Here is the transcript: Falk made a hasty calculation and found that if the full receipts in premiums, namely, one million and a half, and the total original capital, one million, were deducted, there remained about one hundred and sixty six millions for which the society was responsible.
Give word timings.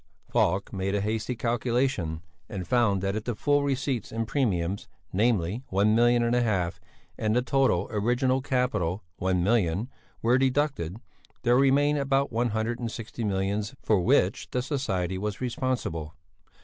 Falk 0.27 0.73
made 0.73 0.95
a 0.95 1.01
hasty 1.01 1.35
calculation 1.35 2.23
and 2.49 2.67
found 2.67 3.03
that 3.03 3.15
if 3.15 3.25
the 3.25 3.35
full 3.35 3.61
receipts 3.61 4.11
in 4.11 4.25
premiums, 4.25 4.87
namely, 5.13 5.61
one 5.67 5.93
million 5.93 6.23
and 6.23 6.35
a 6.35 6.41
half, 6.41 6.79
and 7.19 7.35
the 7.35 7.41
total 7.43 7.87
original 7.91 8.41
capital, 8.41 9.03
one 9.17 9.43
million, 9.43 9.91
were 10.23 10.39
deducted, 10.39 10.97
there 11.43 11.55
remained 11.55 11.99
about 11.99 12.31
one 12.31 12.49
hundred 12.49 12.79
and 12.79 12.91
sixty 12.91 13.21
six 13.21 13.27
millions 13.29 13.75
for 13.83 13.99
which 14.01 14.49
the 14.49 14.63
society 14.63 15.19
was 15.19 15.39
responsible. 15.39 16.15